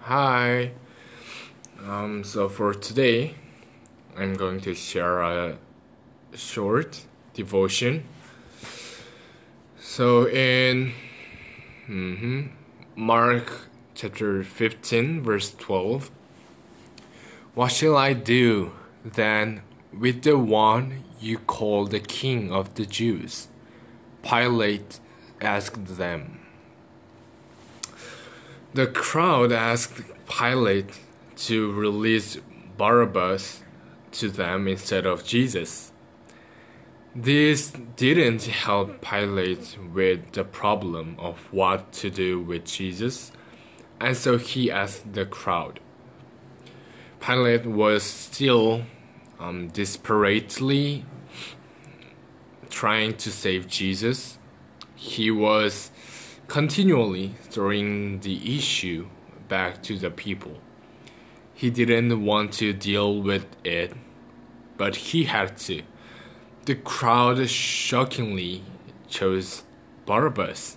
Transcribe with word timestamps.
Hi. 0.00 0.70
Um, 1.86 2.24
so 2.24 2.48
for 2.48 2.72
today, 2.72 3.34
I'm 4.16 4.32
going 4.32 4.62
to 4.62 4.74
share 4.74 5.20
a 5.20 5.58
short 6.34 7.04
devotion. 7.34 8.04
So 9.78 10.26
in 10.26 10.94
mhm, 11.86 12.48
Mark 12.96 13.68
chapter 13.94 14.42
15, 14.42 15.22
verse 15.22 15.54
12, 15.54 16.10
what 17.54 17.72
shall 17.72 17.98
I 17.98 18.14
do 18.14 18.72
then 19.04 19.60
with 19.92 20.22
the 20.22 20.38
one 20.38 21.04
you 21.20 21.38
call 21.38 21.86
the 21.86 22.00
king 22.00 22.52
of 22.52 22.74
the 22.74 22.86
Jews? 22.86 23.48
Pilate 24.22 25.00
asked 25.40 25.96
them. 25.96 26.40
The 28.74 28.86
crowd 28.86 29.52
asked 29.52 30.02
Pilate 30.28 31.00
to 31.36 31.72
release 31.72 32.38
Barabbas 32.76 33.62
to 34.12 34.28
them 34.28 34.68
instead 34.68 35.06
of 35.06 35.24
Jesus. 35.24 35.92
This 37.14 37.72
didn't 37.96 38.44
help 38.44 39.00
Pilate 39.00 39.78
with 39.92 40.32
the 40.32 40.44
problem 40.44 41.16
of 41.18 41.38
what 41.52 41.92
to 41.94 42.10
do 42.10 42.40
with 42.40 42.64
Jesus, 42.64 43.32
and 44.00 44.16
so 44.16 44.38
he 44.38 44.70
asked 44.70 45.12
the 45.14 45.26
crowd. 45.26 45.80
Pilate 47.20 47.66
was 47.66 48.02
still 48.02 48.84
um, 49.40 49.68
desperately 49.68 51.04
trying 52.70 53.14
to 53.16 53.30
save 53.30 53.66
Jesus. 53.66 54.38
He 54.94 55.30
was 55.30 55.90
continually 56.48 57.34
throwing 57.42 58.20
the 58.20 58.56
issue 58.56 59.08
back 59.48 59.82
to 59.84 59.98
the 59.98 60.10
people. 60.10 60.58
He 61.54 61.70
didn't 61.70 62.24
want 62.24 62.52
to 62.54 62.72
deal 62.72 63.20
with 63.20 63.46
it, 63.64 63.92
but 64.76 64.96
he 64.96 65.24
had 65.24 65.56
to. 65.58 65.82
The 66.66 66.74
crowd 66.74 67.48
shockingly 67.48 68.62
chose 69.08 69.64
Barabbas. 70.06 70.76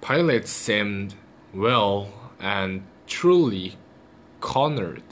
Pilate 0.00 0.46
seemed 0.46 1.14
well 1.52 2.12
and 2.38 2.84
truly 3.06 3.76
cornered. 4.40 5.02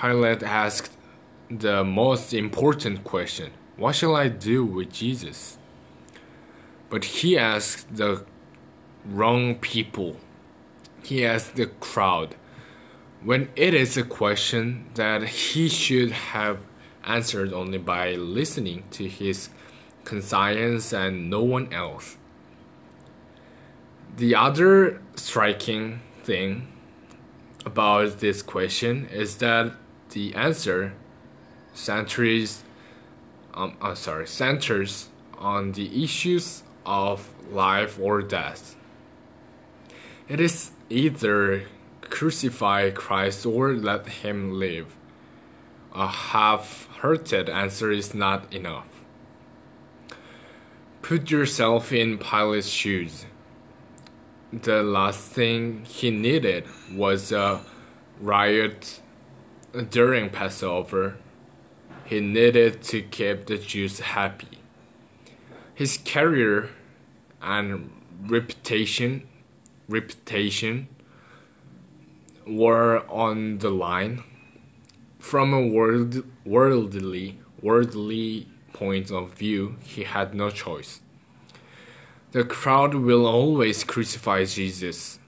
Pilate 0.00 0.42
asked 0.42 0.96
the 1.50 1.84
most 1.84 2.32
important 2.32 3.04
question 3.04 3.50
What 3.76 3.96
shall 3.96 4.16
I 4.16 4.28
do 4.28 4.64
with 4.64 4.90
Jesus? 4.92 5.58
But 6.88 7.04
he 7.04 7.36
asked 7.36 7.94
the 7.94 8.24
wrong 9.04 9.56
people. 9.56 10.16
He 11.02 11.26
asked 11.26 11.56
the 11.56 11.66
crowd. 11.66 12.34
When 13.22 13.50
it 13.54 13.74
is 13.74 13.98
a 13.98 14.02
question 14.02 14.86
that 14.94 15.22
he 15.22 15.68
should 15.68 16.12
have 16.12 16.60
answered 17.04 17.52
only 17.52 17.78
by 17.78 18.14
listening 18.14 18.84
to 18.92 19.06
his 19.06 19.50
conscience 20.04 20.94
and 20.94 21.28
no 21.28 21.42
one 21.42 21.70
else. 21.72 22.16
The 24.16 24.34
other 24.34 25.02
striking 25.14 26.00
thing 26.22 26.68
about 27.66 28.20
this 28.20 28.42
question 28.42 29.06
is 29.12 29.36
that 29.36 29.72
the 30.10 30.34
answer 30.34 30.92
centers 31.72 32.62
um, 33.54 33.76
uh, 33.80 33.94
sorry 33.94 34.26
centers 34.26 35.08
on 35.38 35.72
the 35.72 36.04
issues 36.04 36.62
of 36.86 37.30
life 37.50 37.98
or 38.00 38.22
death. 38.22 38.76
It 40.28 40.40
is 40.40 40.70
either 40.88 41.64
crucify 42.02 42.90
Christ 42.90 43.46
or 43.46 43.72
let 43.72 44.06
him 44.06 44.58
live. 44.58 44.94
A 45.94 46.06
half 46.06 46.86
hearted 47.00 47.48
answer 47.48 47.90
is 47.90 48.14
not 48.14 48.52
enough. 48.52 48.86
Put 51.02 51.30
yourself 51.30 51.92
in 51.92 52.18
Pilate's 52.18 52.68
shoes. 52.68 53.26
The 54.52 54.82
last 54.82 55.20
thing 55.20 55.84
he 55.84 56.10
needed 56.10 56.64
was 56.92 57.32
a 57.32 57.62
riot 58.20 59.00
during 59.90 60.30
Passover. 60.30 61.16
He 62.04 62.20
needed 62.20 62.82
to 62.84 63.02
keep 63.02 63.46
the 63.46 63.58
Jews 63.58 64.00
happy. 64.00 64.58
His 65.74 65.96
career 65.98 66.70
and 67.40 67.90
reputation 68.26 69.26
reputation 69.88 70.88
were 72.46 73.02
on 73.08 73.58
the 73.58 73.70
line 73.70 74.22
from 75.18 75.52
a 75.52 75.66
world, 75.66 76.24
worldly 76.44 77.38
worldly 77.60 78.46
point 78.72 79.10
of 79.10 79.32
view 79.34 79.76
he 79.82 80.04
had 80.04 80.34
no 80.34 80.48
choice 80.48 81.00
the 82.32 82.44
crowd 82.44 82.94
will 82.94 83.26
always 83.26 83.84
crucify 83.84 84.44
jesus 84.44 85.18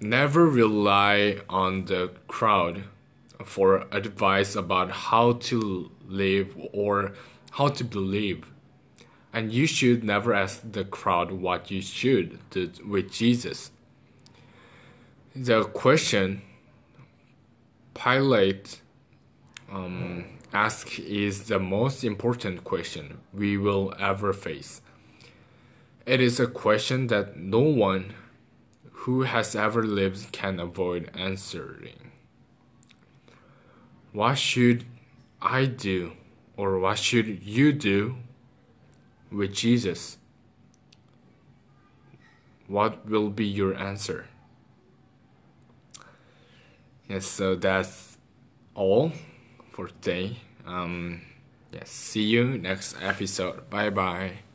never 0.00 0.46
rely 0.46 1.38
on 1.48 1.84
the 1.84 2.10
crowd 2.26 2.84
for 3.44 3.86
advice 3.92 4.56
about 4.56 4.90
how 4.90 5.32
to 5.32 5.90
live 6.06 6.56
or 6.72 7.12
how 7.52 7.68
to 7.68 7.84
believe 7.84 8.50
and 9.36 9.52
you 9.52 9.66
should 9.66 10.02
never 10.02 10.32
ask 10.32 10.62
the 10.72 10.82
crowd 10.82 11.30
what 11.30 11.70
you 11.70 11.82
should 11.82 12.38
do 12.48 12.70
with 12.88 13.12
Jesus. 13.12 13.70
The 15.34 15.64
question 15.64 16.40
Pilate 17.92 18.80
um, 19.70 20.24
asked 20.54 20.98
is 21.00 21.48
the 21.48 21.58
most 21.58 22.02
important 22.02 22.64
question 22.64 23.18
we 23.34 23.58
will 23.58 23.92
ever 23.98 24.32
face. 24.32 24.80
It 26.06 26.22
is 26.22 26.40
a 26.40 26.46
question 26.46 27.08
that 27.08 27.36
no 27.36 27.60
one 27.60 28.14
who 29.04 29.24
has 29.24 29.54
ever 29.54 29.82
lived 29.82 30.32
can 30.32 30.58
avoid 30.58 31.10
answering. 31.12 32.05
What 34.16 34.38
should 34.38 34.86
I 35.42 35.66
do, 35.66 36.12
or 36.56 36.78
what 36.78 36.96
should 36.96 37.42
you 37.42 37.70
do 37.74 38.16
with 39.30 39.52
Jesus, 39.52 40.16
what 42.66 43.04
will 43.04 43.28
be 43.28 43.44
your 43.44 43.76
answer? 43.76 44.24
Yes, 47.06 47.26
so 47.26 47.56
that's 47.56 48.16
all 48.74 49.12
for 49.70 49.88
today. 49.88 50.38
Um, 50.64 51.20
yes, 51.70 51.90
see 51.90 52.22
you 52.22 52.56
next 52.56 52.96
episode. 53.02 53.68
Bye 53.68 53.90
bye. 53.90 54.45